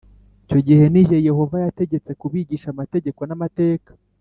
[0.43, 3.91] Icyo gihe ni jye Yehova yategetse kubigisha amategeko n’amateka,